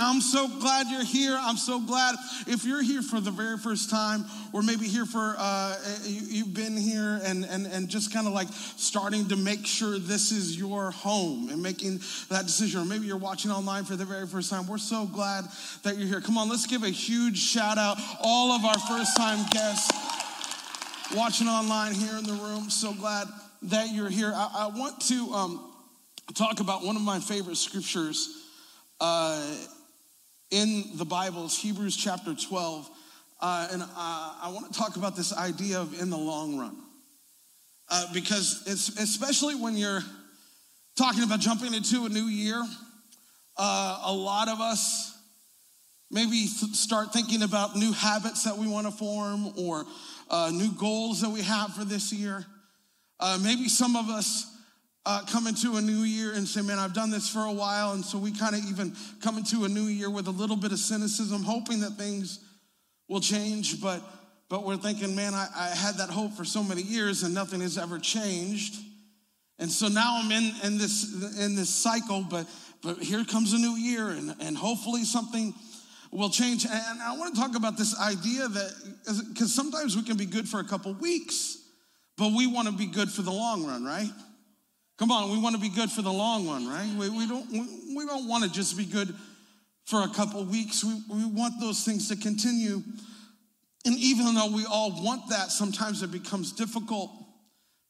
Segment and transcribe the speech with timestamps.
[0.00, 1.36] I'm so glad you're here.
[1.40, 2.14] I'm so glad
[2.46, 6.54] if you're here for the very first time, or maybe here for uh, you, have
[6.54, 10.58] been here and and and just kind of like starting to make sure this is
[10.58, 14.50] your home and making that decision, or maybe you're watching online for the very first
[14.50, 14.66] time.
[14.66, 15.44] We're so glad
[15.82, 16.20] that you're here.
[16.20, 19.90] Come on, let's give a huge shout out all of our first time guests
[21.14, 22.70] watching online here in the room.
[22.70, 23.26] So glad
[23.62, 24.32] that you're here.
[24.34, 25.72] I, I want to um,
[26.34, 28.44] talk about one of my favorite scriptures
[29.00, 29.54] uh,
[30.50, 31.44] in the Bible.
[31.44, 32.88] It's Hebrews chapter 12.
[33.40, 36.76] Uh, and uh, I want to talk about this idea of in the long run.
[37.90, 40.02] Uh, because it's especially when you're
[40.96, 42.62] talking about jumping into a new year,
[43.56, 45.16] uh, a lot of us
[46.10, 49.86] maybe th- start thinking about new habits that we want to form or
[50.30, 52.44] uh, new goals that we have for this year.
[53.20, 54.57] Uh, maybe some of us
[55.06, 57.92] uh, come into a new year and say, Man, I've done this for a while.
[57.92, 60.72] And so we kind of even come into a new year with a little bit
[60.72, 62.40] of cynicism, hoping that things
[63.08, 63.80] will change.
[63.80, 64.02] But,
[64.48, 67.60] but we're thinking, Man, I, I had that hope for so many years and nothing
[67.60, 68.76] has ever changed.
[69.58, 72.46] And so now I'm in, in, this, in this cycle, but,
[72.82, 75.52] but here comes a new year, and, and hopefully something
[76.12, 76.64] will change.
[76.64, 78.72] And I want to talk about this idea that,
[79.28, 81.58] because sometimes we can be good for a couple weeks,
[82.16, 84.10] but we want to be good for the long run, right?
[84.98, 86.88] Come on, we want to be good for the long run, right?
[86.98, 89.14] We, we don't, we, we don't want to just be good
[89.86, 90.84] for a couple weeks.
[90.84, 92.82] We, we want those things to continue.
[93.84, 97.12] And even though we all want that, sometimes it becomes difficult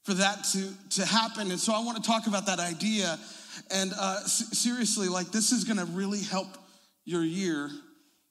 [0.03, 1.49] for that to, to happen.
[1.49, 3.17] And so I want to talk about that idea.
[3.71, 6.47] And uh, seriously, like this is going to really help
[7.05, 7.71] your year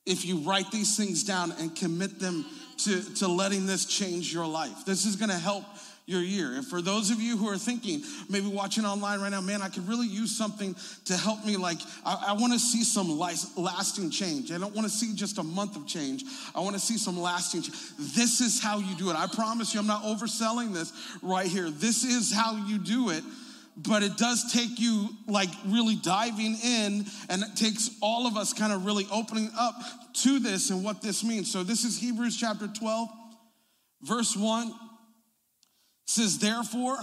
[0.07, 2.47] if you write these things down and commit them
[2.79, 4.85] to, to letting this change your life.
[4.87, 5.65] This is going to help
[6.09, 6.55] your year.
[6.55, 9.69] And for those of you who are thinking, maybe watching online right now, man, I
[9.69, 11.59] could really use something to help me.
[11.59, 14.51] Like, I, I want to see some lasting change.
[14.51, 16.25] I don't want to see just a month of change.
[16.55, 17.77] I want to see some lasting change.
[18.17, 19.17] This is how you do it.
[19.17, 21.69] I promise you, I'm not overselling this right here.
[21.69, 23.23] This is how you do it
[23.81, 28.53] but it does take you like really diving in and it takes all of us
[28.53, 29.75] kind of really opening up
[30.13, 33.09] to this and what this means so this is hebrews chapter 12
[34.03, 34.75] verse 1
[36.09, 36.99] says, therefore,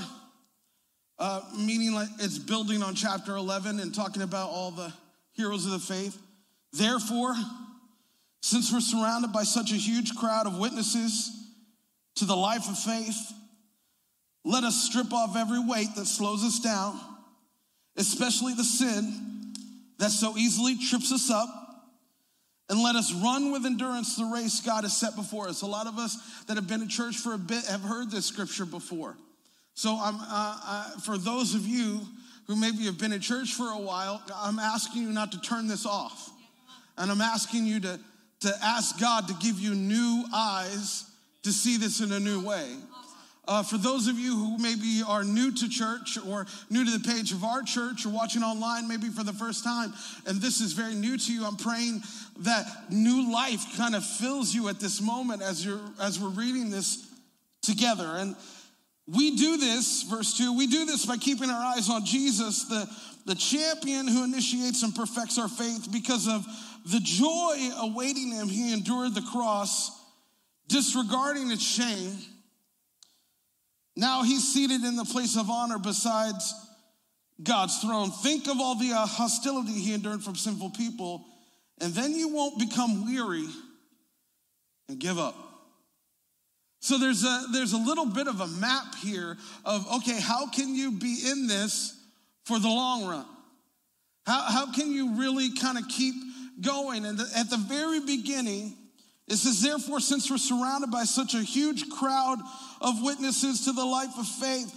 [1.19, 4.91] uh, meaning like it's building on chapter 11 and talking about all the
[5.33, 6.17] heroes of the faith.
[6.73, 7.35] Therefore,
[8.41, 11.31] since we're surrounded by such a huge crowd of witnesses
[12.15, 13.33] to the life of faith,
[14.43, 16.99] let us strip off every weight that slows us down,
[17.97, 19.53] especially the sin
[19.99, 21.64] that so easily trips us up
[22.69, 25.61] and let us run with endurance the race God has set before us.
[25.61, 26.17] A lot of us
[26.47, 29.15] that have been in church for a bit have heard this scripture before.
[29.75, 32.01] So, I'm, uh, uh, for those of you
[32.47, 35.67] who maybe have been in church for a while, I'm asking you not to turn
[35.67, 36.31] this off.
[36.97, 37.99] And I'm asking you to,
[38.41, 41.09] to ask God to give you new eyes
[41.43, 42.75] to see this in a new way.
[43.47, 47.07] Uh, for those of you who maybe are new to church or new to the
[47.07, 49.93] page of our church or watching online maybe for the first time,
[50.25, 52.01] and this is very new to you, I'm praying
[52.39, 56.69] that new life kind of fills you at this moment as you're as we're reading
[56.69, 57.07] this
[57.61, 58.05] together.
[58.05, 58.35] And
[59.07, 62.89] we do this, verse 2, we do this by keeping our eyes on Jesus, the,
[63.25, 66.43] the champion who initiates and perfects our faith because of
[66.91, 68.47] the joy awaiting him.
[68.47, 69.91] He endured the cross,
[70.67, 72.17] disregarding its shame
[73.95, 76.53] now he's seated in the place of honor besides
[77.41, 78.11] God's throne.
[78.11, 81.25] Think of all the uh, hostility he endured from sinful people,
[81.81, 83.47] and then you won't become weary
[84.89, 85.35] and give up.
[86.79, 90.75] So there's a there's a little bit of a map here of okay, how can
[90.75, 91.99] you be in this
[92.45, 93.25] for the long run?
[94.25, 96.15] How, how can you really kind of keep
[96.61, 97.05] going?
[97.05, 98.75] And the, at the very beginning,
[99.27, 102.39] it says, therefore, since we're surrounded by such a huge crowd
[102.81, 104.73] of witnesses to the life of faith,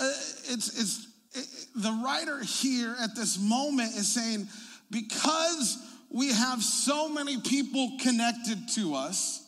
[0.00, 0.12] uh,
[0.48, 4.48] it's, it's it, the writer here at this moment is saying,
[4.90, 5.78] because
[6.10, 9.44] we have so many people connected to us,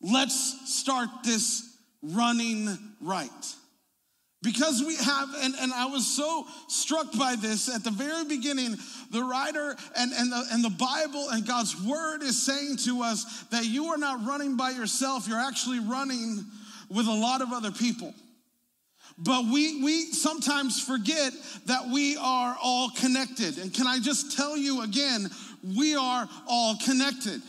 [0.00, 2.68] let's start this running
[3.00, 3.30] right.
[4.42, 8.76] Because we have, and, and I was so struck by this at the very beginning,
[9.12, 13.44] the writer and, and, the, and the Bible and God's word is saying to us
[13.52, 16.44] that you are not running by yourself, you're actually running
[16.90, 18.12] with a lot of other people.
[19.22, 21.32] But we, we sometimes forget
[21.66, 23.58] that we are all connected.
[23.58, 25.30] And can I just tell you again,
[25.62, 27.40] we are all connected.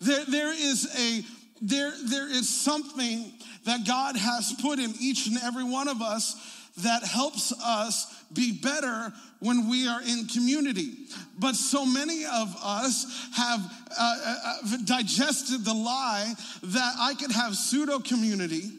[0.00, 1.22] There, there is a
[1.62, 3.32] there, there is something
[3.64, 6.36] that God has put in each and every one of us
[6.78, 9.10] that helps us be better
[9.40, 10.92] when we are in community.
[11.38, 13.60] But so many of us have
[13.98, 18.70] uh, uh, uh digested the lie that I could have pseudo community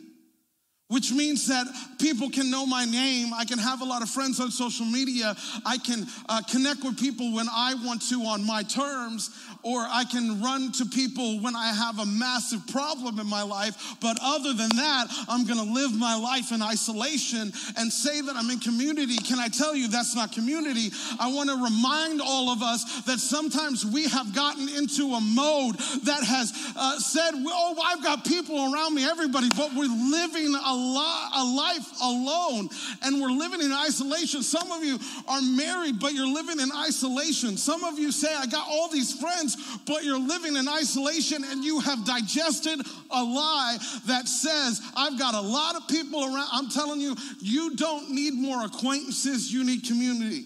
[0.90, 1.68] which means that
[2.00, 3.34] people can know my name.
[3.34, 5.36] I can have a lot of friends on social media.
[5.66, 9.30] I can uh, connect with people when I want to on my terms,
[9.64, 13.98] or I can run to people when I have a massive problem in my life.
[14.02, 18.50] But other than that, I'm gonna live my life in isolation and say that I'm
[18.50, 19.18] in community.
[19.18, 20.92] Can I tell you that's not community?
[21.20, 26.24] I wanna remind all of us that sometimes we have gotten into a mode that
[26.24, 30.88] has uh, said, Oh, I've got people around me, everybody, but we're living a
[31.36, 32.70] a life alone
[33.04, 34.42] and we're living in isolation.
[34.42, 37.58] Some of you are married, but you're living in isolation.
[37.58, 39.47] Some of you say, I got all these friends,
[39.86, 43.78] but you're living in isolation and you have digested a lie
[44.08, 46.50] that says, I've got a lot of people around.
[46.52, 50.46] I'm telling you, you don't need more acquaintances, you need community.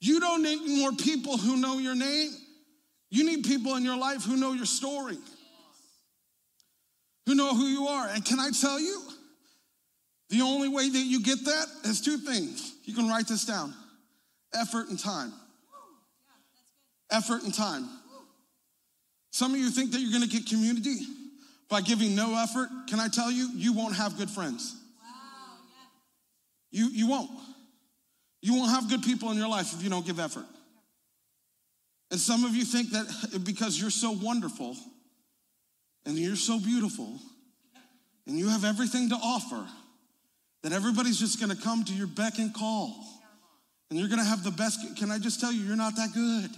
[0.00, 2.30] You don't need more people who know your name.
[3.10, 5.16] You need people in your life who know your story
[7.26, 8.08] who know who you are.
[8.08, 9.02] And can I tell you,
[10.30, 12.74] the only way that you get that is two things.
[12.84, 13.74] You can write this down
[14.54, 15.32] effort and time.
[17.10, 17.88] Effort and time.
[19.30, 20.98] Some of you think that you're gonna get community
[21.68, 22.68] by giving no effort.
[22.88, 24.76] Can I tell you, you won't have good friends.
[26.70, 27.30] You, you won't.
[28.42, 30.44] You won't have good people in your life if you don't give effort.
[32.10, 34.76] And some of you think that because you're so wonderful,
[36.06, 37.18] and you're so beautiful
[38.26, 39.66] and you have everything to offer
[40.62, 42.94] that everybody's just going to come to your beck and call
[43.90, 46.12] and you're going to have the best can i just tell you you're not that
[46.12, 46.50] good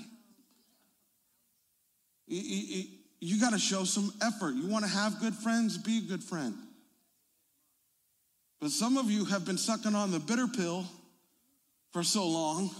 [2.26, 4.54] you, got to show some effort.
[4.54, 6.54] You want to have good friends be a good friend.
[8.60, 10.86] But some of you have been sucking on the bitter pill
[11.92, 12.70] for so long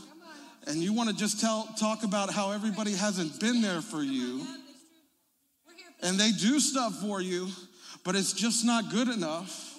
[0.67, 4.45] and you want to just tell talk about how everybody hasn't been there for you.
[6.03, 7.49] And they do stuff for you,
[8.05, 9.75] but it's just not good enough.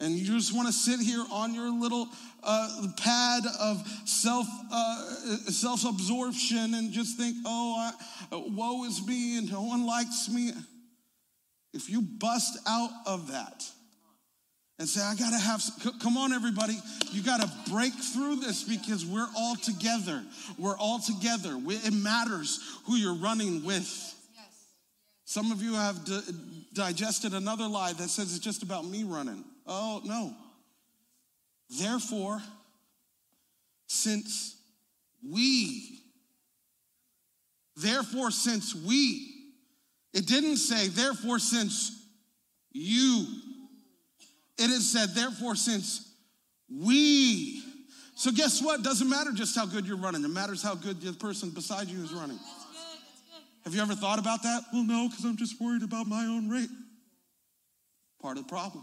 [0.00, 2.08] And you just want to sit here on your little
[2.44, 5.16] uh, pad of self uh,
[5.50, 7.92] self absorption and just think, oh,
[8.30, 10.52] I, woe is me, and no one likes me.
[11.74, 13.64] If you bust out of that
[14.78, 15.62] and say, I got to have,
[16.00, 16.78] come on, everybody,
[17.10, 20.22] you got to break through this because we're all together.
[20.56, 21.58] We're all together.
[21.66, 24.14] It matters who you're running with.
[25.24, 26.20] Some of you have di-
[26.72, 29.44] digested another lie that says it's just about me running.
[29.68, 30.34] Oh, no.
[31.68, 32.40] Therefore,
[33.86, 34.56] since
[35.22, 36.00] we,
[37.76, 39.34] therefore, since we,
[40.14, 42.06] it didn't say, therefore, since
[42.72, 43.26] you.
[44.56, 46.10] It is said, therefore, since
[46.70, 47.62] we.
[48.16, 48.82] So, guess what?
[48.82, 52.02] Doesn't matter just how good you're running, it matters how good the person beside you
[52.02, 52.38] is running.
[53.64, 54.62] Have you ever thought about that?
[54.72, 56.70] Well, no, because I'm just worried about my own rate.
[58.22, 58.82] Part of the problem.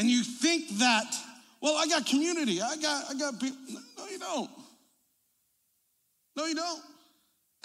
[0.00, 1.14] And you think that,
[1.60, 2.62] well, I got community.
[2.62, 3.58] I got, I got people.
[3.98, 4.50] No, you don't.
[6.34, 6.80] No, you don't.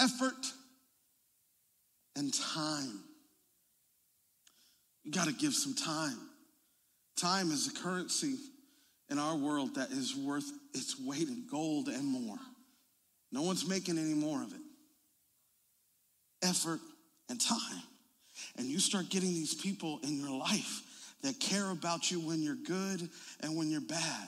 [0.01, 0.45] Effort
[2.17, 2.99] and time.
[5.05, 6.17] You got to give some time.
[7.15, 8.35] Time is a currency
[9.09, 12.39] in our world that is worth its weight in gold and more.
[13.31, 14.61] No one's making any more of it.
[16.43, 16.81] Effort
[17.29, 17.81] and time.
[18.57, 20.81] And you start getting these people in your life
[21.25, 23.09] that care about you when you're good
[23.41, 24.27] and when you're bad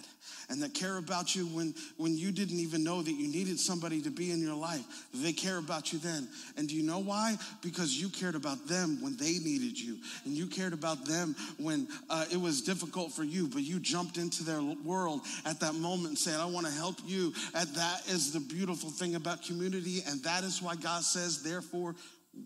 [0.50, 4.02] and that care about you when, when you didn't even know that you needed somebody
[4.02, 4.84] to be in your life.
[5.14, 6.28] They care about you then.
[6.56, 7.36] And do you know why?
[7.62, 9.98] Because you cared about them when they needed you.
[10.26, 14.18] And you cared about them when uh, it was difficult for you, but you jumped
[14.18, 17.34] into their world at that moment and said, I want to help you.
[17.54, 20.02] And that is the beautiful thing about community.
[20.08, 21.96] And that is why God says, therefore,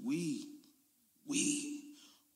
[0.03, 0.46] we,
[1.27, 1.81] we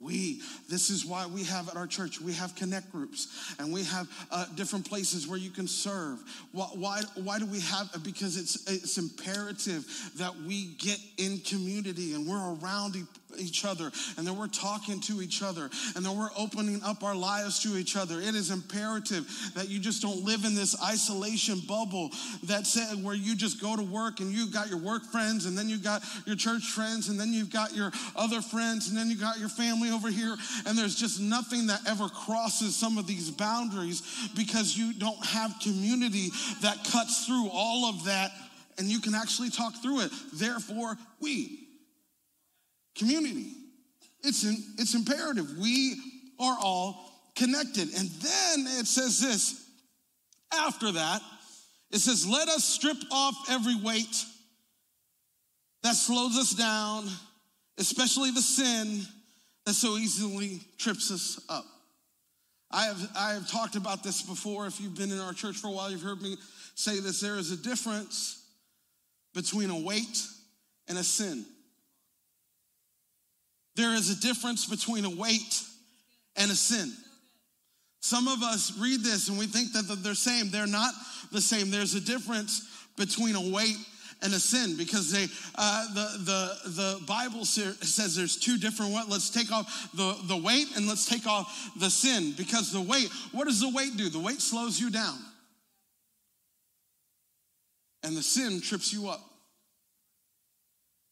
[0.05, 3.83] we, this is why we have at our church, we have connect groups and we
[3.83, 6.19] have uh, different places where you can serve.
[6.51, 9.85] Why, why, why do we have, because it's, it's imperative
[10.17, 12.95] that we get in community and we're around
[13.39, 17.15] each other and then we're talking to each other and then we're opening up our
[17.15, 18.19] lives to each other.
[18.19, 19.25] It is imperative
[19.55, 22.11] that you just don't live in this isolation bubble
[22.43, 25.57] that said where you just go to work and you got your work friends and
[25.57, 29.09] then you've got your church friends and then you've got your other friends and then
[29.09, 33.07] you got your family over here and there's just nothing that ever crosses some of
[33.07, 34.01] these boundaries
[34.35, 36.29] because you don't have community
[36.61, 38.31] that cuts through all of that
[38.77, 40.11] and you can actually talk through it.
[40.33, 41.64] Therefore, we
[42.95, 43.51] community.
[44.23, 45.57] It's, in, it's imperative.
[45.57, 45.95] We
[46.39, 47.89] are all connected.
[47.97, 49.65] And then it says this
[50.53, 51.21] after that,
[51.91, 54.25] It says, Let us strip off every weight
[55.83, 57.07] that slows us down,
[57.77, 59.01] especially the sin
[59.65, 61.65] that so easily trips us up.
[62.71, 64.65] I have, I have talked about this before.
[64.65, 66.37] If you've been in our church for a while, you've heard me
[66.73, 67.21] say this.
[67.21, 68.43] There is a difference
[69.33, 70.25] between a weight
[70.87, 71.45] and a sin.
[73.75, 75.61] There is a difference between a weight
[76.35, 76.93] and a sin.
[78.01, 80.51] Some of us read this and we think that they're the same.
[80.51, 80.93] They're not
[81.31, 81.71] the same.
[81.71, 82.61] There's a difference
[82.97, 83.77] between a weight
[84.21, 89.09] and a sin because they uh, the the the Bible says there's two different what
[89.09, 93.09] let's take off the the weight and let's take off the sin because the weight
[93.31, 95.17] what does the weight do the weight slows you down
[98.03, 99.21] and the sin trips you up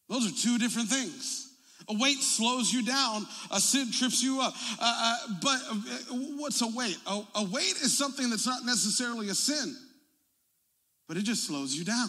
[0.08, 1.43] those are two different things
[1.88, 4.54] a weight slows you down, a sin trips you up.
[4.78, 6.96] Uh, uh, but uh, what's a weight?
[7.06, 9.76] A, a weight is something that's not necessarily a sin,
[11.08, 12.08] but it just slows you down.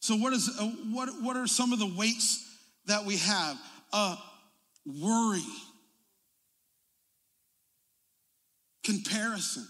[0.00, 2.46] So, what, is, uh, what, what are some of the weights
[2.86, 3.58] that we have?
[3.92, 4.16] Uh,
[4.86, 5.40] worry,
[8.84, 9.66] comparison.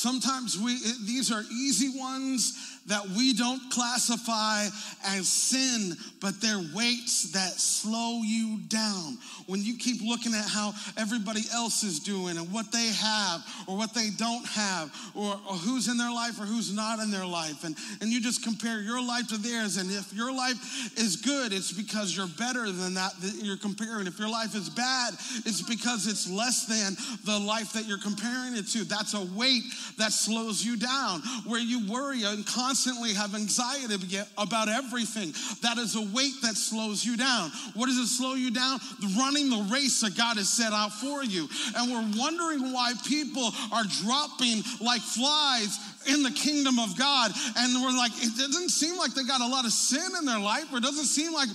[0.00, 4.64] Sometimes we, these are easy ones that we don't classify
[5.04, 9.18] as sin, but they're weights that slow you down.
[9.46, 13.76] When you keep looking at how everybody else is doing and what they have or
[13.76, 17.26] what they don't have, or, or who's in their life or who's not in their
[17.26, 21.16] life, and, and you just compare your life to theirs, and if your life is
[21.16, 24.06] good, it's because you're better than that that you're comparing.
[24.06, 25.12] If your life is bad,
[25.44, 28.84] it's because it's less than the life that you're comparing it to.
[28.84, 29.64] That's a weight
[29.98, 33.94] that slows you down, where you worry and constantly have anxiety
[34.38, 35.32] about everything.
[35.62, 37.50] That is a weight that slows you down.
[37.74, 38.78] What does it slow you down?
[39.18, 41.48] Running the race that God has set out for you.
[41.76, 45.78] And we're wondering why people are dropping like flies
[46.08, 47.30] in the kingdom of God.
[47.56, 50.38] And we're like, it doesn't seem like they got a lot of sin in their
[50.38, 51.48] life, or it doesn't seem like,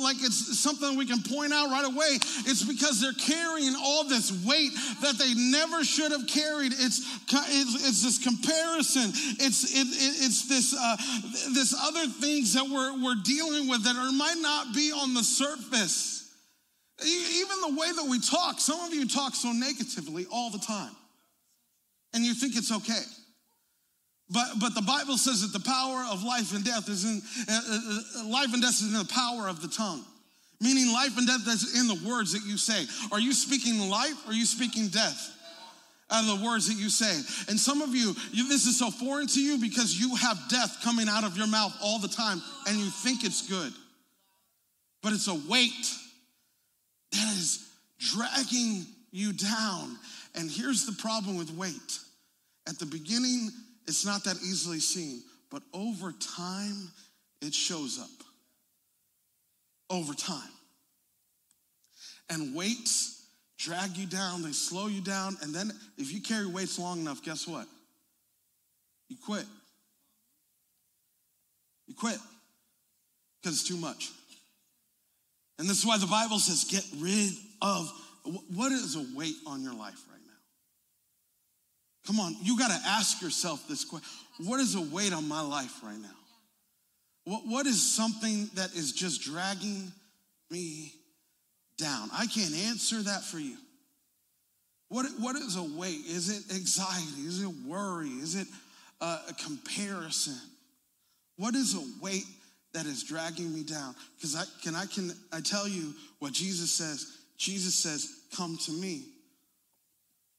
[0.00, 2.18] like it's something we can point out right away.
[2.46, 4.72] It's because they're carrying all this weight
[5.02, 6.72] that they never should have carried.
[6.72, 9.10] It's, it's, it's this comparison.
[9.38, 10.96] It's, it, it, it's this, uh,
[11.54, 15.22] this other things that we're, we're dealing with that are, might not be on the
[15.22, 16.34] surface.
[17.04, 20.94] Even the way that we talk, some of you talk so negatively all the time,
[22.12, 23.02] and you think it's okay.
[24.30, 27.52] But, but the Bible says that the power of life and death is in, uh,
[27.52, 30.04] uh, uh, life and death is in the power of the tongue.
[30.60, 32.86] Meaning life and death is in the words that you say.
[33.12, 35.30] Are you speaking life or are you speaking death?
[36.10, 37.12] Out of the words that you say.
[37.50, 40.78] And some of you, you, this is so foreign to you because you have death
[40.82, 43.72] coming out of your mouth all the time and you think it's good.
[45.02, 45.90] But it's a weight
[47.12, 49.98] that is dragging you down.
[50.34, 51.98] And here's the problem with weight.
[52.66, 53.50] At the beginning,
[53.86, 56.90] it's not that easily seen, but over time,
[57.40, 58.26] it shows up.
[59.90, 60.50] Over time.
[62.30, 63.26] And weights
[63.58, 67.22] drag you down, they slow you down, and then if you carry weights long enough,
[67.22, 67.66] guess what?
[69.08, 69.44] You quit.
[71.86, 72.18] You quit
[73.40, 74.10] because it's too much.
[75.58, 77.30] And this is why the Bible says get rid
[77.62, 77.92] of
[78.54, 80.23] what is a weight on your life right
[82.06, 84.08] Come on, you got to ask yourself this question
[84.44, 86.08] What is a weight on my life right now?
[87.24, 89.90] What, what is something that is just dragging
[90.50, 90.92] me
[91.78, 92.10] down?
[92.12, 93.56] I can't answer that for you.
[94.88, 96.02] What, what is a weight?
[96.06, 97.22] Is it anxiety?
[97.22, 98.10] Is it worry?
[98.10, 98.46] Is it
[99.00, 100.36] a, comparison?
[101.36, 102.26] What is a weight
[102.74, 103.94] that is dragging me down?
[104.16, 107.18] Because I can I can I tell you what Jesus says.
[107.36, 109.13] Jesus says, "Come to me."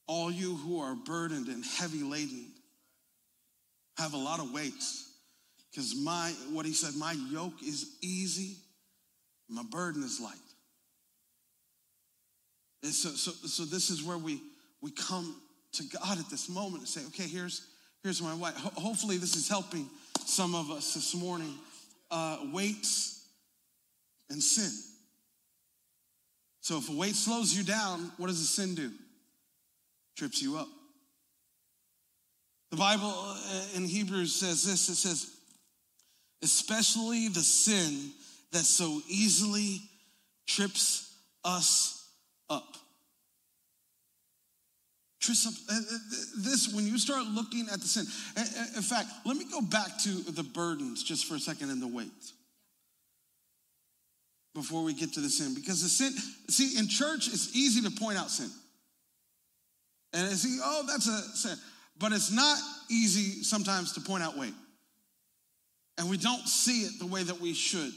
[0.06, 2.46] All you who are burdened and heavy laden
[3.98, 5.10] have a lot of weights.
[5.70, 8.56] Because my, what he said, my yoke is easy,
[9.48, 10.34] my burden is light.
[12.82, 14.40] And so, so, so this is where we,
[14.80, 15.36] we come
[15.72, 17.66] to God at this moment and say, okay, here's,
[18.02, 18.54] here's my weight.
[18.54, 19.88] Ho- hopefully this is helping
[20.24, 21.54] some of us this morning.
[22.10, 23.26] Uh, weights
[24.30, 24.70] and sin.
[26.60, 28.90] So if a weight slows you down, what does a sin do?
[30.16, 30.68] Trips you up.
[32.70, 35.30] The Bible uh, in Hebrews says this it says,
[36.42, 38.10] especially the sin
[38.52, 39.80] that so easily
[40.46, 42.08] trips us
[42.50, 42.76] up.
[45.28, 45.32] Uh,
[45.70, 45.80] uh,
[46.38, 48.04] this, when you start looking at the sin,
[48.76, 51.88] in fact, let me go back to the burdens just for a second and the
[51.88, 52.06] weight
[54.54, 55.52] before we get to the sin.
[55.54, 56.12] Because the sin,
[56.48, 58.50] see, in church, it's easy to point out sin.
[60.16, 61.58] And I see, oh, that's a sin.
[61.98, 62.58] but it's not
[62.90, 64.54] easy sometimes to point out weight.
[65.98, 67.92] And we don't see it the way that we should.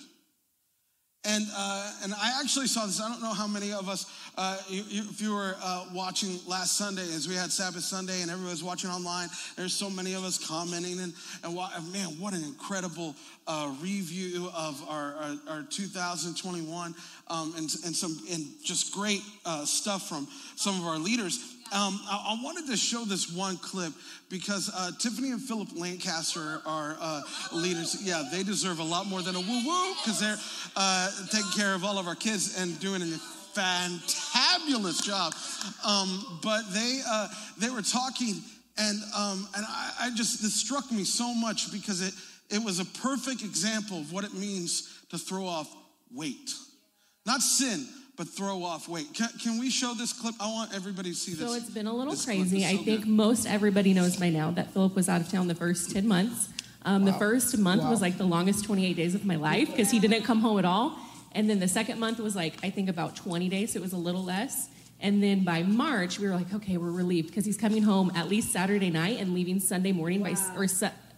[1.26, 3.02] And, uh, and I actually saw this.
[3.02, 4.06] I don't know how many of us,
[4.38, 8.32] uh, you, if you were uh, watching last Sunday as we had Sabbath Sunday and
[8.32, 11.00] everybody was watching online, there's so many of us commenting.
[11.02, 13.16] And, and man, what an incredible
[13.48, 16.96] uh, review of our, our, our 2021
[17.28, 21.58] um, and, and, some, and just great uh, stuff from some of our leaders.
[21.72, 23.94] Um, I, I, wanted to show this one clip
[24.30, 27.22] because uh, Tiffany and Philip Lancaster are uh,
[27.54, 28.02] leaders.
[28.02, 30.38] Yeah, they deserve a lot more than a woo woo because they're
[30.76, 33.06] uh, taking care of all of our kids and doing a
[33.54, 35.34] fantabulous job.
[35.86, 37.28] Um, but they uh,
[37.60, 38.42] they were talking,
[38.80, 42.16] and um, and I, I just this struck me so much because it
[42.50, 45.72] it was a perfect example of what it means to throw off
[46.12, 46.52] weight,
[47.28, 47.88] not sin
[48.20, 49.14] but throw off weight.
[49.14, 50.36] Can, can, we show this clip?
[50.42, 51.48] I want everybody to see this.
[51.48, 52.64] So it's been a little crazy.
[52.64, 53.08] So I think good.
[53.08, 56.50] most everybody knows by now that Philip was out of town the first 10 months.
[56.84, 57.14] Um, wow.
[57.14, 57.90] The first month wow.
[57.90, 60.66] was like the longest 28 days of my life because he didn't come home at
[60.66, 60.98] all.
[61.32, 63.94] And then the second month was like, I think about 20 days, so it was
[63.94, 64.68] a little less.
[65.00, 68.28] And then by March, we were like, okay, we're relieved because he's coming home at
[68.28, 70.34] least Saturday night and leaving Sunday morning wow.
[70.34, 70.68] by, or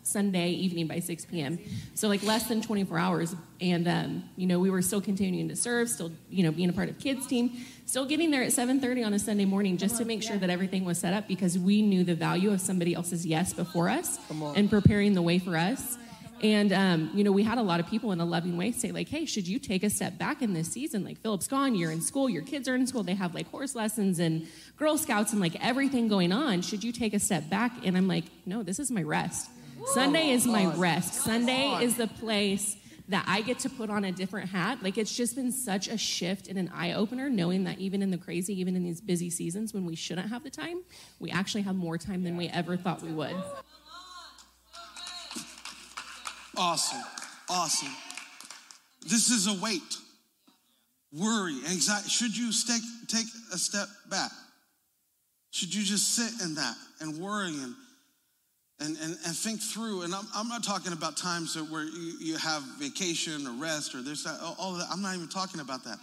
[0.03, 1.59] Sunday evening by 6 p.m.
[1.93, 3.35] So like less than 24 hours.
[3.59, 6.73] And, um, you know, we were still continuing to serve, still, you know, being a
[6.73, 7.51] part of kids team,
[7.85, 10.85] still getting there at 7.30 on a Sunday morning just to make sure that everything
[10.85, 14.19] was set up because we knew the value of somebody else's yes before us
[14.55, 15.97] and preparing the way for us.
[16.43, 18.91] And, um, you know, we had a lot of people in a loving way say,
[18.91, 21.03] like, hey, should you take a step back in this season?
[21.03, 23.75] Like, Philip's gone, you're in school, your kids are in school, they have like horse
[23.75, 26.63] lessons and Girl Scouts and like everything going on.
[26.63, 27.71] Should you take a step back?
[27.85, 29.51] And I'm like, no, this is my rest.
[29.87, 31.15] Sunday is my rest.
[31.15, 32.77] Sunday is the place
[33.09, 34.81] that I get to put on a different hat.
[34.81, 38.09] Like it's just been such a shift and an eye opener knowing that even in
[38.09, 40.81] the crazy, even in these busy seasons when we shouldn't have the time,
[41.19, 43.35] we actually have more time than we ever thought we would.
[46.55, 47.01] Awesome.
[47.49, 47.95] Awesome.
[49.07, 49.97] This is a weight.
[51.11, 52.07] Worry, anxiety.
[52.07, 54.31] Should you take, take a step back?
[55.51, 57.75] Should you just sit in that and worry and
[58.81, 60.01] and, and, and think through.
[60.01, 64.01] And I'm, I'm not talking about times where you, you have vacation or rest or
[64.01, 64.87] there's all that.
[64.91, 65.99] I'm not even talking about that.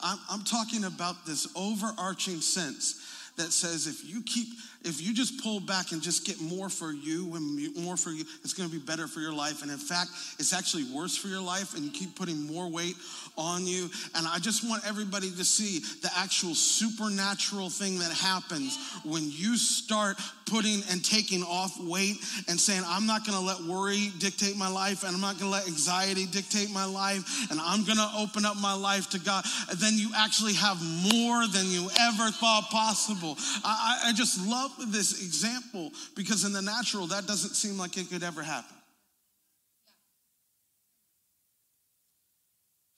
[0.00, 3.00] I'm, I'm talking about this overarching sense
[3.36, 4.48] that says if you keep
[4.84, 8.24] if you just pull back and just get more for you and more for you
[8.42, 9.62] it's going to be better for your life.
[9.62, 12.96] And in fact it's actually worse for your life and you keep putting more weight
[13.36, 13.88] on you.
[14.14, 19.56] And i just want everybody to see the actual supernatural thing that happens when you
[19.56, 20.16] start
[20.46, 22.16] putting and taking off weight
[22.48, 25.50] and saying i'm not going to let worry dictate my life and i'm not going
[25.50, 29.18] to let anxiety dictate my life and i'm going to open up my life to
[29.18, 29.44] god.
[29.76, 33.36] Then you actually have more than you ever thought possible.
[33.64, 38.10] I, I just love this example because in the natural, that doesn't seem like it
[38.10, 38.76] could ever happen.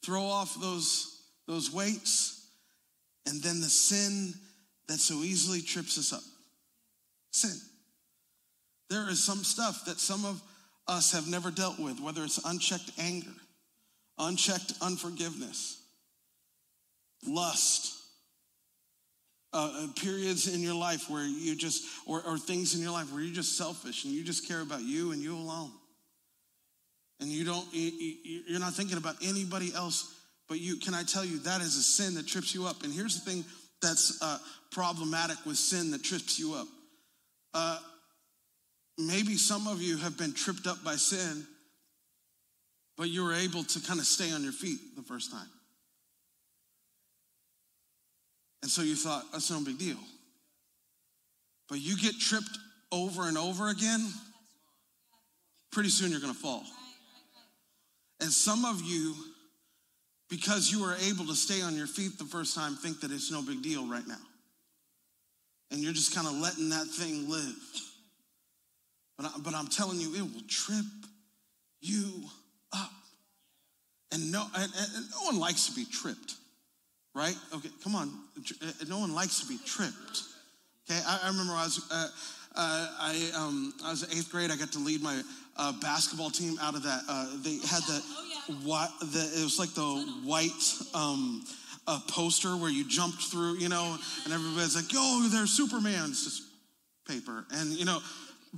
[0.05, 2.47] Throw off those, those weights
[3.27, 4.35] and then the sin
[4.89, 6.23] that so easily trips us up.
[7.31, 7.59] Sin.
[8.91, 10.43] There is some stuff that some of
[10.87, 13.33] us have never dealt with, whether it's unchecked anger,
[14.19, 15.81] unchecked unforgiveness,
[17.27, 18.04] lust,
[19.55, 23.13] uh, uh, periods in your life where you just, or, or things in your life
[23.13, 25.71] where you're just selfish and you just care about you and you alone.
[27.21, 30.13] And you don't, you, you're not thinking about anybody else
[30.49, 30.77] but you.
[30.77, 32.83] Can I tell you that is a sin that trips you up?
[32.83, 33.45] And here's the thing
[33.81, 34.39] that's uh,
[34.73, 36.67] problematic with sin that trips you up.
[37.55, 37.79] Uh,
[38.99, 41.47] maybe some of you have been tripped up by sin,
[42.97, 45.49] but you were able to kind of stay on your feet the first time.
[48.65, 49.99] And so you thought, that's no big deal.
[51.69, 52.59] But you get tripped
[52.91, 54.11] over and over again,
[55.71, 56.65] pretty soon you're gonna fall.
[58.21, 59.15] And some of you,
[60.31, 63.31] because you were able to stay on your feet the first time, think that it's
[63.31, 64.23] no big deal right now.
[65.71, 67.55] And you're just kind of letting that thing live.
[69.19, 70.87] But, I, but I'm telling you, it will trip
[71.83, 72.25] you
[72.73, 72.93] up.
[74.11, 76.37] And no, and, and no one likes to be tripped
[77.15, 77.37] right?
[77.55, 78.13] Okay, come on.
[78.39, 80.23] Uh, no one likes to be tripped.
[80.91, 82.09] Okay, I, I remember I was, uh,
[82.57, 84.51] uh, I, um, I was eighth grade.
[84.51, 85.23] I got to lead my
[85.57, 87.03] uh, basketball team out of that.
[87.09, 89.83] Uh, they had the, oh, what, the, it was like the
[90.25, 90.51] white
[90.95, 91.45] um,
[91.87, 96.11] uh, poster where you jumped through, you know, and everybody's like, yo, they're Superman.
[96.11, 96.43] It's just
[97.09, 97.47] paper.
[97.53, 98.01] And, you know,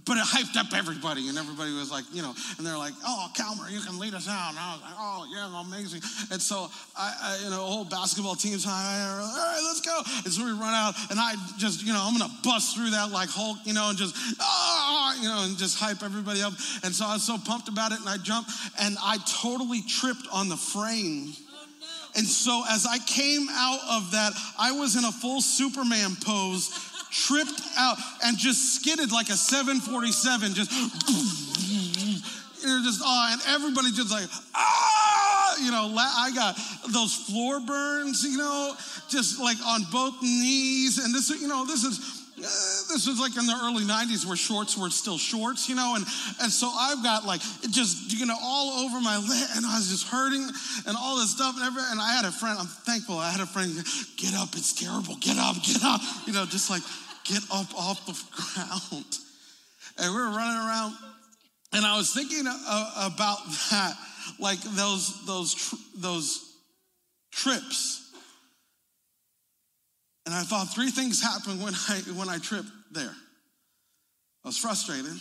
[0.05, 3.29] but it hyped up everybody, and everybody was like, you know, and they're like, "Oh,
[3.35, 6.69] Calmer, you can lead us out." And I was like, "Oh, yeah, amazing!" And so
[6.95, 9.21] I, I you know, a whole basketball team time.
[9.21, 10.03] All right, let's go.
[10.25, 13.11] And so we run out, and I just, you know, I'm gonna bust through that
[13.11, 16.53] like Hulk, you know, and just, ah, you know, and just hype everybody up.
[16.85, 20.29] And so I was so pumped about it, and I jumped, and I totally tripped
[20.31, 21.33] on the frame.
[22.17, 26.69] And so as I came out of that, I was in a full Superman pose
[27.11, 30.71] tripped out and just skidded like a 747, just,
[32.67, 36.57] know, just, oh, and everybody just like, ah, you know, I got
[36.93, 38.75] those floor burns, you know,
[39.09, 40.99] just like on both knees.
[40.99, 42.43] And this, you know, this is, uh,
[42.93, 46.05] this was like in the early 90s where shorts were still shorts, you know, and,
[46.43, 49.89] and so I've got like just, you know, all over my leg and I was
[49.89, 50.47] just hurting
[50.87, 51.93] and all this stuff and everything.
[51.93, 53.73] And I had a friend, I'm thankful I had a friend,
[54.17, 56.83] get up, it's terrible, get up, get up, you know, just like,
[57.29, 59.19] get up off the ground.
[59.99, 60.95] And we were running around,
[61.73, 63.39] and I was thinking uh, about
[63.71, 63.95] that,
[64.39, 66.55] like those those those
[67.33, 68.06] trips.
[70.27, 73.15] And I thought three things happened when I when I tripped there.
[74.45, 75.17] I was frustrated.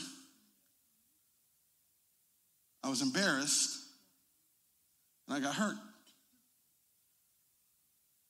[2.83, 3.79] I was embarrassed.
[5.27, 5.77] And I got hurt.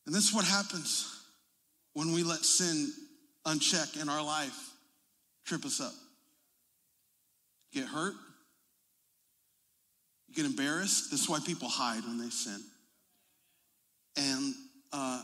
[0.05, 1.21] And this is what happens
[1.93, 2.91] when we let sin
[3.45, 4.71] unchecked in our life
[5.45, 5.93] trip us up.
[7.73, 8.13] Get hurt.
[10.27, 11.11] You get embarrassed.
[11.11, 12.61] This is why people hide when they sin.
[14.17, 14.53] And
[14.93, 15.21] uh,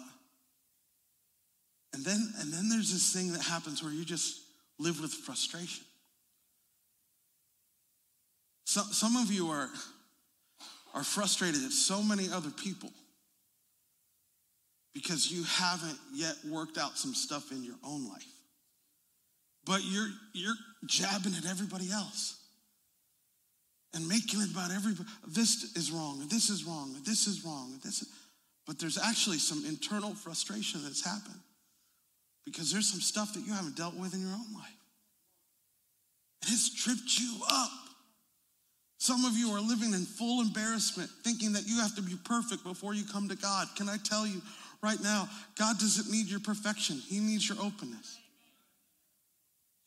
[1.94, 4.42] and then and then there's this thing that happens where you just
[4.80, 5.84] live with frustration.
[8.66, 9.70] So, some of you are
[10.94, 12.90] are frustrated at so many other people
[14.94, 18.26] because you haven't yet worked out some stuff in your own life.
[19.66, 22.38] But you're, you're jabbing at everybody else
[23.94, 25.08] and making it about everybody.
[25.28, 28.10] This is wrong, this is wrong, this is wrong, this is,
[28.66, 31.40] but there's actually some internal frustration that's happened
[32.46, 34.82] because there's some stuff that you haven't dealt with in your own life.
[36.44, 37.72] And It's tripped you up.
[38.98, 42.64] Some of you are living in full embarrassment, thinking that you have to be perfect
[42.64, 43.68] before you come to God.
[43.76, 44.42] Can I tell you,
[44.84, 45.28] right now,
[45.58, 48.20] God doesn't need your perfection, He needs your openness.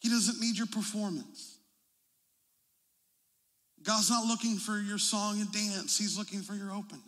[0.00, 1.56] He doesn't need your performance.
[3.84, 7.04] God's not looking for your song and dance, He's looking for your openness.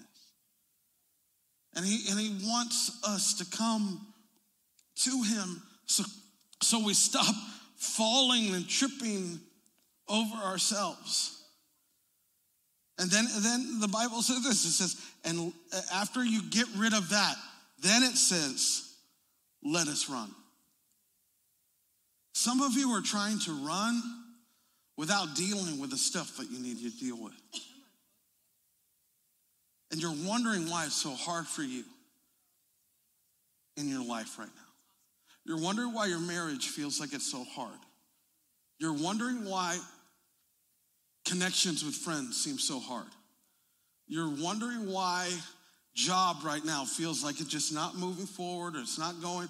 [1.75, 4.06] And He, and he wants us to come
[4.97, 6.05] to Him so,
[6.61, 7.35] so we stop
[7.77, 9.41] falling and tripping
[10.09, 11.33] over ourselves.
[12.99, 15.53] And then, then the Bible says this it says, and
[15.93, 17.35] after you get rid of that,
[17.81, 18.95] then it says,
[19.63, 20.31] let us run.
[22.33, 24.03] Some of you are trying to run
[24.97, 27.35] without dealing with the stuff that you need to deal with.
[29.91, 31.85] And you're wondering why it's so hard for you
[33.77, 34.66] in your life right now.
[35.47, 37.79] You're wondering why your marriage feels like it's so hard.
[38.79, 39.79] You're wondering why
[41.25, 43.07] connections with friends seem so hard.
[44.09, 45.31] You're wondering why
[45.95, 49.49] job right now feels like it's just not moving forward or it's not going,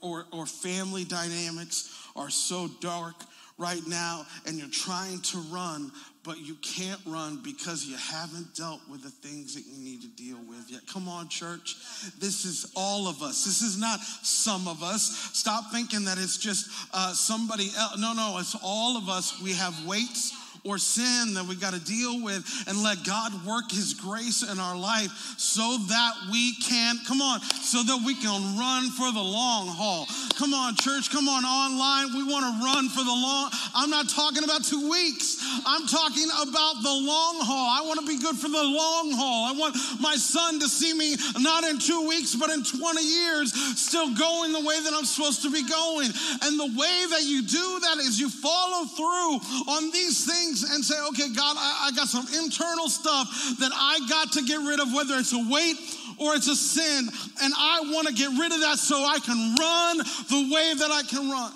[0.00, 3.14] or, or family dynamics are so dark
[3.58, 5.90] right now and you're trying to run,
[6.24, 10.08] but you can't run because you haven't dealt with the things that you need to
[10.08, 10.80] deal with yet.
[10.92, 11.76] Come on, church.
[12.18, 13.44] This is all of us.
[13.44, 15.30] This is not some of us.
[15.32, 17.98] Stop thinking that it's just uh, somebody else.
[17.98, 19.40] No, no, it's all of us.
[19.40, 20.32] We have weights
[20.66, 24.58] or sin that we got to deal with and let God work his grace in
[24.58, 29.22] our life so that we can, come on, so that we can run for the
[29.22, 30.06] long haul.
[30.38, 32.14] Come on, church, come on, online.
[32.14, 33.50] We want to run for the long.
[33.74, 35.38] I'm not talking about two weeks.
[35.64, 37.68] I'm talking about the long haul.
[37.70, 39.46] I want to be good for the long haul.
[39.46, 43.52] I want my son to see me not in two weeks, but in 20 years,
[43.78, 46.10] still going the way that I'm supposed to be going.
[46.42, 49.40] And the way that you do that is you follow through
[49.72, 53.70] on these things things and say, okay, God, I, I got some internal stuff that
[53.74, 55.76] I got to get rid of, whether it's a weight
[56.18, 57.08] or it's a sin.
[57.42, 60.90] And I want to get rid of that so I can run the way that
[60.90, 61.52] I can run.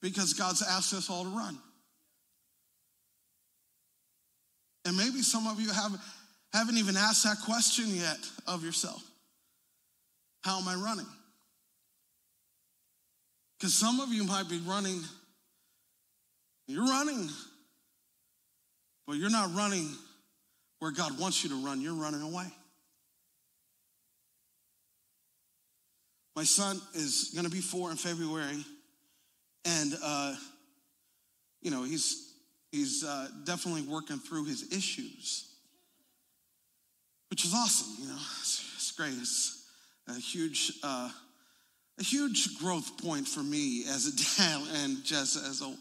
[0.00, 1.58] Because God's asked us all to run.
[4.84, 5.92] And maybe some of you have,
[6.52, 9.02] haven't even asked that question yet of yourself
[10.42, 11.06] How am I running?
[13.58, 15.00] Because some of you might be running
[16.66, 17.28] you're running,
[19.06, 19.90] but you're not running
[20.78, 22.46] where God wants you to run, you're running away.
[26.36, 28.64] My son is going to be four in February,
[29.64, 30.34] and uh,
[31.64, 32.34] you know, he's,
[32.70, 35.48] he's uh, definitely working through his issues,
[37.30, 39.14] which is awesome, you know, it's, it's great.
[39.14, 39.66] It's
[40.08, 41.08] a huge, uh,
[41.98, 45.74] a huge growth point for me as a dad and just as a,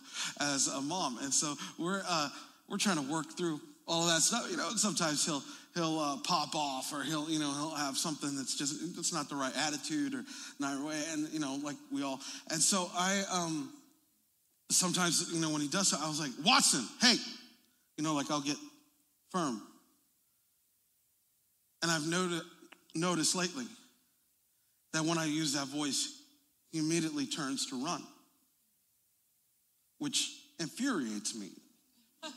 [0.44, 1.18] as a mom.
[1.22, 2.30] And so we're, uh,
[2.70, 4.48] we're trying to work through all of that stuff.
[4.50, 8.36] You know, sometimes he'll, he'll uh, pop off or he'll you know he'll have something
[8.36, 10.24] that's just that's not the right attitude or
[10.60, 12.20] not right way and you know like we all
[12.52, 13.72] and so i um
[14.70, 17.16] sometimes you know when he does so i was like watson hey
[17.98, 18.58] you know like i'll get
[19.32, 19.62] firm
[21.82, 22.42] and i've noted,
[22.96, 23.66] noticed lately
[24.94, 26.22] that when i use that voice
[26.72, 28.04] he immediately turns to run
[30.00, 31.50] which infuriates me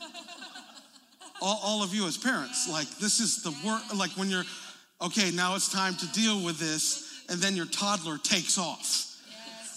[1.41, 2.69] all, all of you as parents.
[2.69, 4.43] Like, this is the work, like when you're,
[5.01, 9.03] okay, now it's time to deal with this, and then your toddler takes off.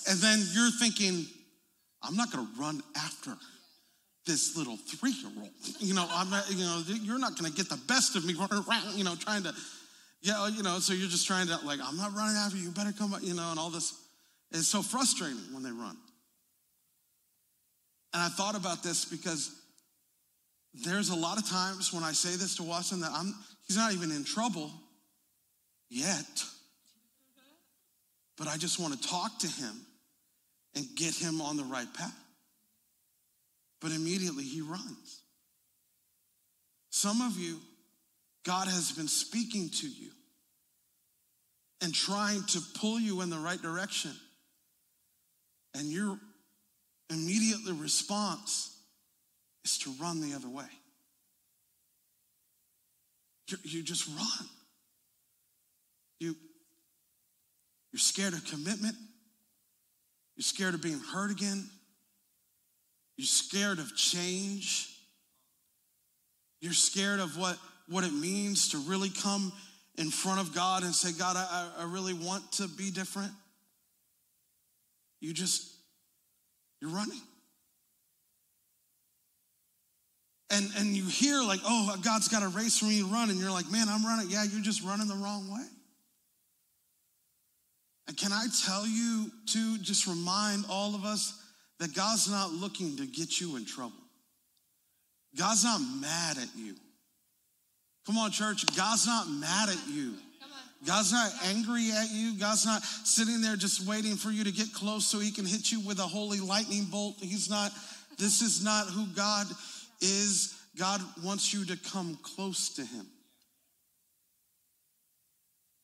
[0.08, 1.26] And then you're thinking,
[2.02, 3.36] I'm not gonna run after
[4.26, 5.50] this little three year old.
[5.78, 8.64] You know, I'm not, you know, you're not gonna get the best of me running
[8.66, 9.54] around, you know, trying to,
[10.22, 12.70] yeah, you know, so you're just trying to, like, I'm not running after you, you
[12.70, 13.94] better come, you know, and all this.
[14.50, 15.96] It's so frustrating when they run.
[18.12, 19.54] And I thought about this because
[20.74, 23.34] there's a lot of times when I say this to Watson that I'm,
[23.66, 24.70] he's not even in trouble
[25.88, 26.44] yet.
[28.36, 29.86] But I just want to talk to him
[30.74, 32.14] and get him on the right path.
[33.80, 35.22] But immediately he runs.
[36.90, 37.58] Some of you,
[38.44, 40.10] God has been speaking to you
[41.82, 44.12] and trying to pull you in the right direction.
[45.74, 46.18] And your
[47.10, 48.76] immediate response
[49.64, 50.64] is to run the other way.
[53.64, 54.48] You, just run.
[56.20, 56.36] You,
[57.92, 58.94] you're scared of commitment.
[60.36, 61.68] You're scared of being hurt again.
[63.16, 64.88] You're scared of change.
[66.60, 67.58] You're scared of what,
[67.90, 69.52] what it means to really come
[69.96, 73.32] in front of God and say, God, I, I really want to be different.
[75.20, 75.68] You just,
[76.80, 77.20] you're running.
[80.50, 83.38] and, and you hear like, oh, God's got a race for me to run, and
[83.38, 84.28] you're like, man, I'm running.
[84.30, 85.64] Yeah, you're just running the wrong way.
[88.08, 91.40] And can I tell you to just remind all of us
[91.78, 93.92] that God's not looking to get you in trouble.
[95.38, 96.74] God's not mad at you.
[98.10, 98.66] Come on, church.
[98.76, 100.14] God's not mad at you.
[100.84, 102.36] God's not angry at you.
[102.36, 105.70] God's not sitting there just waiting for you to get close so he can hit
[105.70, 107.14] you with a holy lightning bolt.
[107.20, 107.70] He's not,
[108.18, 109.46] this is not who God
[110.00, 113.06] is God wants you to come close to Him.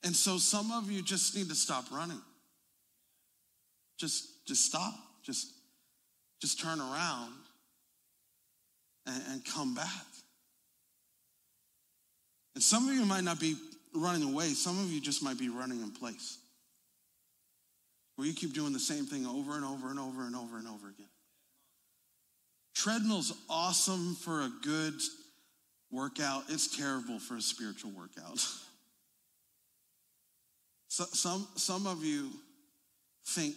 [0.03, 2.21] And so some of you just need to stop running.
[3.99, 4.95] Just, just stop.
[5.23, 5.47] Just,
[6.41, 7.35] just turn around
[9.07, 10.16] and, and come back.
[12.57, 13.55] And some of you might not be
[13.95, 16.39] running away, some of you just might be running in place.
[18.17, 20.67] Where you keep doing the same thing over and over and over and over and
[20.67, 21.11] over again.
[22.75, 24.95] Treadmill's awesome for a good
[25.91, 26.45] workout.
[26.49, 28.39] It's terrible for a spiritual workout.
[30.89, 32.31] so, some, some of you
[33.27, 33.57] think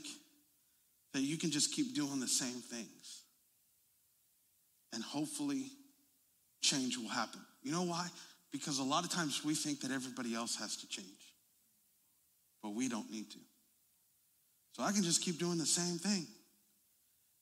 [1.13, 3.21] that you can just keep doing the same things
[4.91, 5.67] and hopefully
[6.61, 7.39] change will happen.
[7.63, 8.09] You know why?
[8.51, 11.35] Because a lot of times we think that everybody else has to change,
[12.63, 13.39] but we don't need to.
[14.73, 16.25] So I can just keep doing the same thing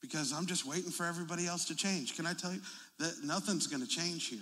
[0.02, 2.16] because I'm just waiting for everybody else to change.
[2.16, 2.62] Can I tell you
[3.00, 4.40] that nothing's going to change here?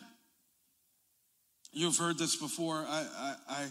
[1.72, 2.86] You've heard this before.
[2.88, 3.66] I, I, I,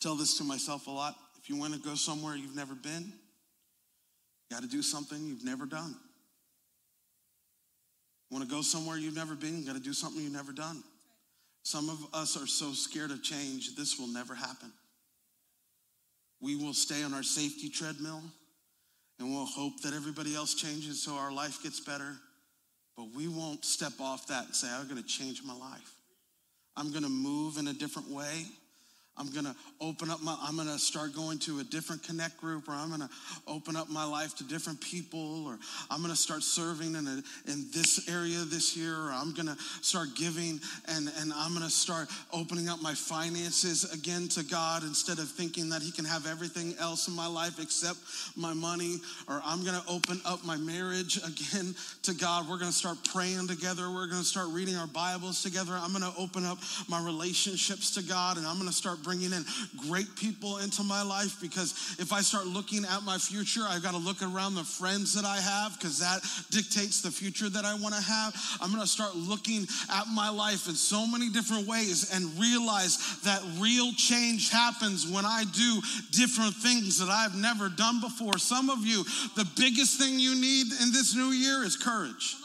[0.00, 1.14] tell this to myself a lot.
[1.40, 5.44] If you want to go somewhere you've never been, you got to do something you've
[5.44, 5.94] never done.
[8.30, 10.82] Want to go somewhere you've never been, you got to do something you've never done.
[11.62, 14.72] Some of us are so scared of change, this will never happen.
[16.40, 18.22] We will stay on our safety treadmill
[19.18, 22.16] and we'll hope that everybody else changes so our life gets better.
[22.96, 25.94] But we won't step off that and say, I'm going to change my life.
[26.76, 28.46] I'm going to move in a different way.
[29.18, 32.38] I'm going to open up my, I'm going to start going to a different connect
[32.38, 33.10] group, or I'm going to
[33.46, 35.58] open up my life to different people, or
[35.90, 39.48] I'm going to start serving in, a, in this area this year, or I'm going
[39.48, 44.42] to start giving and, and I'm going to start opening up my finances again to
[44.44, 47.98] God instead of thinking that He can have everything else in my life except
[48.34, 48.96] my money,
[49.28, 52.48] or I'm going to open up my marriage again to God.
[52.48, 53.90] We're going to start praying together.
[53.90, 55.72] We're going to start reading our Bibles together.
[55.74, 59.32] I'm going to open up my relationships to God, and I'm going to start bringing
[59.32, 59.44] in
[59.88, 63.92] great people into my life because if I start looking at my future, I've got
[63.92, 67.74] to look around the friends that I have because that dictates the future that I
[67.74, 68.34] want to have.
[68.60, 73.20] I'm going to start looking at my life in so many different ways and realize
[73.24, 78.38] that real change happens when I do different things that I've never done before.
[78.38, 79.04] Some of you,
[79.36, 82.36] the biggest thing you need in this new year is courage.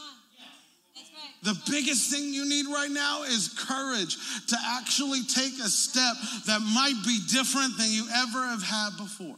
[1.42, 4.16] The biggest thing you need right now is courage
[4.48, 6.14] to actually take a step
[6.46, 9.36] that might be different than you ever have had before.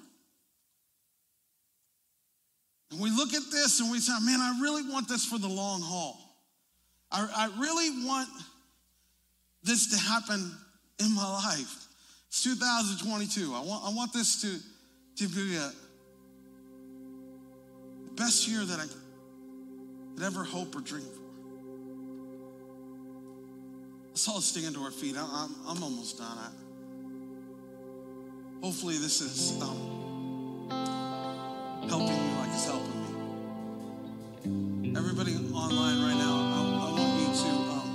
[2.90, 5.48] And we look at this and we say, man, I really want this for the
[5.48, 6.18] long haul.
[7.12, 8.28] I, I really want
[9.62, 10.50] this to happen
[10.98, 11.86] in my life.
[12.28, 13.54] It's 2022.
[13.54, 14.58] I want, I want this to,
[15.16, 15.72] to be a
[18.16, 21.19] best year that I could ever hope or dream for.
[24.20, 25.16] Let's all stand to our feet.
[25.16, 26.36] I, I'm, I'm almost done.
[26.36, 26.50] I,
[28.62, 30.68] hopefully, this is um,
[31.88, 33.00] helping you like it's helping
[34.84, 34.94] me.
[34.94, 37.48] Everybody online right now, I, I want you to.
[37.72, 37.90] Um,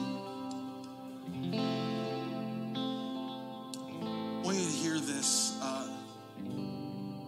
[4.44, 5.88] want you to hear this uh,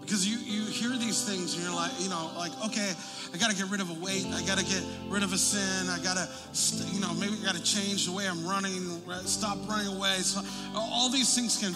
[0.02, 2.96] because you you hear these things and you're like, you know, like okay.
[3.34, 4.26] I got to get rid of a weight.
[4.34, 5.90] I got to get rid of a sin.
[5.90, 6.28] I got to,
[6.94, 10.18] you know, maybe I got to change the way I'm running, stop running away.
[10.20, 10.42] So
[10.76, 11.76] all these things can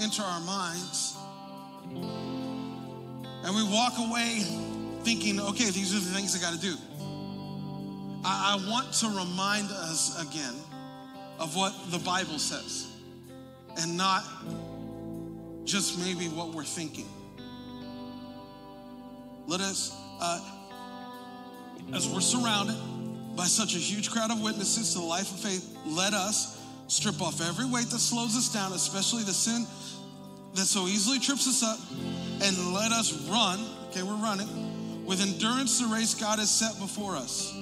[0.00, 1.16] enter our minds.
[3.44, 4.40] And we walk away
[5.02, 6.76] thinking, okay, these are the things I got to do.
[8.24, 10.54] I, I want to remind us again
[11.38, 12.86] of what the Bible says
[13.78, 14.22] and not
[15.64, 17.08] just maybe what we're thinking.
[19.46, 20.40] Let us uh,
[21.94, 22.76] as we're surrounded
[23.36, 27.20] by such a huge crowd of witnesses to the life of faith, let us strip
[27.22, 29.66] off every weight that slows us down, especially the sin
[30.54, 31.78] that so easily trips us up,
[32.42, 37.16] and let us run, okay, we're running, with endurance the race God has set before
[37.16, 37.52] us.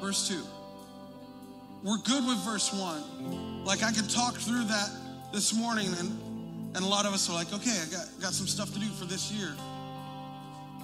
[0.00, 0.42] Verse 2.
[1.82, 3.64] We're good with verse 1.
[3.64, 4.90] Like I can talk through that
[5.32, 8.46] this morning, and, and a lot of us are like, okay, I got, got some
[8.46, 9.54] stuff to do for this year.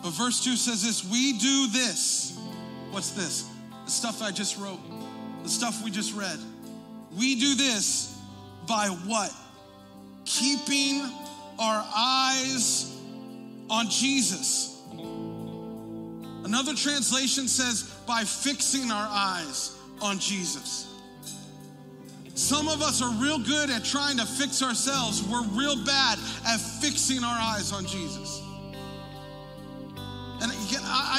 [0.03, 2.39] But verse 2 says this We do this.
[2.91, 3.49] What's this?
[3.85, 4.81] The stuff I just wrote,
[5.43, 6.39] the stuff we just read.
[7.17, 8.17] We do this
[8.69, 9.33] by what?
[10.25, 11.03] Keeping
[11.59, 12.97] our eyes
[13.69, 14.81] on Jesus.
[16.45, 20.89] Another translation says, by fixing our eyes on Jesus.
[22.35, 25.23] Some of us are real good at trying to fix ourselves.
[25.23, 28.39] We're real bad at fixing our eyes on Jesus.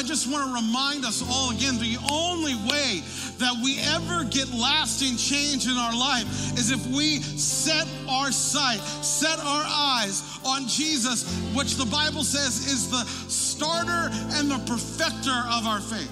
[0.01, 3.03] I just want to remind us all again the only way
[3.37, 6.25] that we ever get lasting change in our life
[6.57, 12.65] is if we set our sight, set our eyes on Jesus, which the Bible says
[12.65, 14.09] is the starter
[14.39, 16.11] and the perfecter of our faith.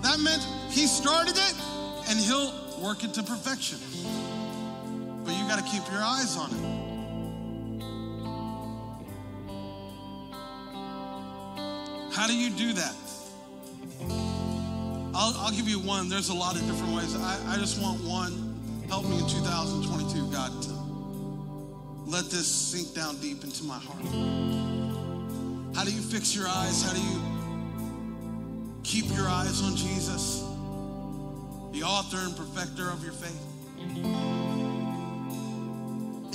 [0.00, 0.40] That meant
[0.70, 1.54] he started it
[2.08, 3.76] and he'll work it to perfection.
[5.26, 6.79] But you got to keep your eyes on it.
[12.20, 12.94] How do you do that?
[15.14, 16.10] I'll, I'll give you one.
[16.10, 17.16] There's a lot of different ways.
[17.16, 18.60] I, I just want one.
[18.88, 20.70] Help me in 2022, God, to
[22.04, 24.04] let this sink down deep into my heart.
[25.74, 26.82] How do you fix your eyes?
[26.82, 27.22] How do you
[28.82, 30.40] keep your eyes on Jesus,
[31.72, 33.46] the author and perfecter of your faith?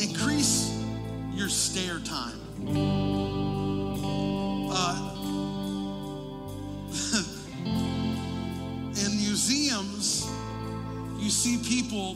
[0.01, 0.83] Increase
[1.35, 3.24] your stare time.
[11.45, 12.15] See people,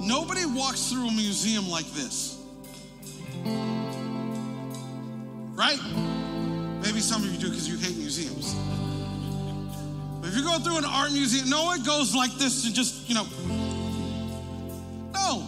[0.00, 2.38] nobody walks through a museum like this.
[5.52, 5.78] Right?
[6.82, 8.54] Maybe some of you do because you hate museums.
[10.18, 13.06] But if you go through an art museum, no, one goes like this and just,
[13.06, 13.26] you know,
[15.12, 15.46] no.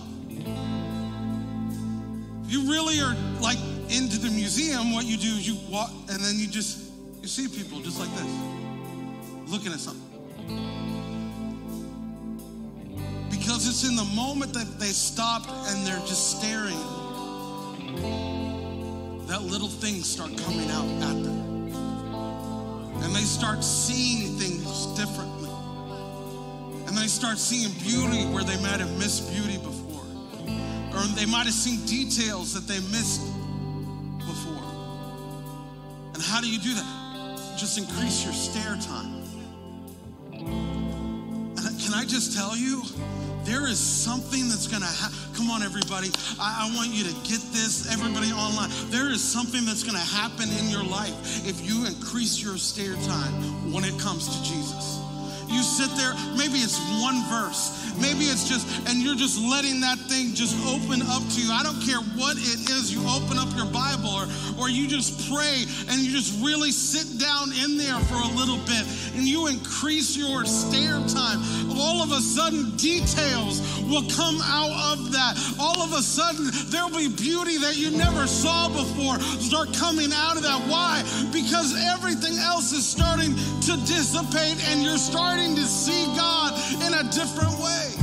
[2.44, 3.56] If you really are like
[3.88, 7.48] into the museum, what you do is you walk and then you just you see
[7.48, 10.82] people just like this, looking at something.
[13.64, 16.77] It's in the moment that they stopped and they're just staring,
[19.27, 21.73] that little things start coming out at them.
[23.02, 25.50] And they start seeing things differently.
[26.87, 30.04] And they start seeing beauty where they might have missed beauty before.
[30.94, 33.23] Or they might have seen details that they missed
[34.19, 34.65] before.
[36.15, 37.56] And how do you do that?
[37.58, 39.23] Just increase your stare time.
[40.33, 42.83] And can I just tell you,
[43.45, 45.17] there is something that's going to happen.
[45.35, 46.11] Come on, everybody.
[46.38, 48.71] I, I want you to get this, everybody online.
[48.90, 52.95] There is something that's going to happen in your life if you increase your stare
[53.07, 55.12] time when it comes to Jesus.
[55.53, 59.98] You sit there, maybe it's one verse, maybe it's just, and you're just letting that
[60.09, 61.53] thing just open up to you.
[61.53, 64.27] I don't care what it is, you open up your Bible or,
[64.59, 68.59] or you just pray and you just really sit down in there for a little
[68.65, 68.85] bit
[69.15, 71.38] and you increase your stare time.
[71.77, 75.37] All of a sudden, details will come out of that.
[75.59, 80.37] All of a sudden, there'll be beauty that you never saw before start coming out
[80.37, 80.61] of that.
[80.69, 81.03] Why?
[81.33, 86.95] Because everything else is starting to dissipate and you're starting starting to see God in
[86.95, 88.02] a different way.